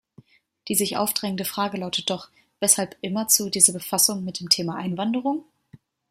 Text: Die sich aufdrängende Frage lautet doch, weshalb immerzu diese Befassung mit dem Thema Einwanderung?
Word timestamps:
Die 0.67 0.73
sich 0.73 0.97
aufdrängende 0.97 1.45
Frage 1.45 1.77
lautet 1.77 2.09
doch, 2.09 2.31
weshalb 2.59 2.97
immerzu 3.01 3.51
diese 3.51 3.71
Befassung 3.71 4.23
mit 4.25 4.39
dem 4.39 4.49
Thema 4.49 4.73
Einwanderung? 4.73 5.45